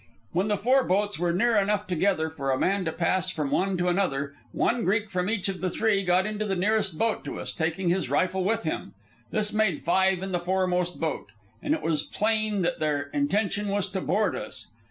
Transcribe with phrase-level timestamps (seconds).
[0.31, 3.77] When the four boats were near enough together for a man to pass from one
[3.77, 7.51] to another, one Greek from each of three got into the nearest boat to us,
[7.51, 8.95] taking his rifle with him.
[9.29, 11.29] This made five in the foremost boat,
[11.61, 14.71] and it was plain that their intention was to board us.